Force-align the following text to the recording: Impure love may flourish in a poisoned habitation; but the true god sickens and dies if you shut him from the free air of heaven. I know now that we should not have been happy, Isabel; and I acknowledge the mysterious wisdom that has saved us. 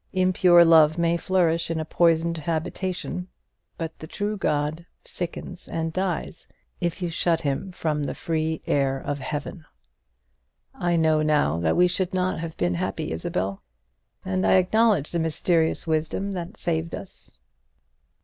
Impure 0.13 0.65
love 0.65 0.97
may 0.97 1.15
flourish 1.15 1.69
in 1.69 1.79
a 1.79 1.85
poisoned 1.85 2.37
habitation; 2.37 3.27
but 3.77 3.99
the 3.99 4.07
true 4.07 4.35
god 4.35 4.83
sickens 5.05 5.67
and 5.67 5.93
dies 5.93 6.47
if 6.79 7.03
you 7.03 7.11
shut 7.11 7.41
him 7.41 7.71
from 7.71 8.03
the 8.05 8.15
free 8.15 8.63
air 8.65 8.99
of 8.99 9.19
heaven. 9.19 9.63
I 10.73 10.95
know 10.95 11.21
now 11.21 11.59
that 11.59 11.77
we 11.77 11.87
should 11.87 12.15
not 12.15 12.39
have 12.39 12.57
been 12.57 12.73
happy, 12.73 13.11
Isabel; 13.11 13.61
and 14.25 14.43
I 14.43 14.53
acknowledge 14.55 15.11
the 15.11 15.19
mysterious 15.19 15.85
wisdom 15.85 16.31
that 16.31 16.47
has 16.47 16.59
saved 16.61 16.95
us. 16.95 17.39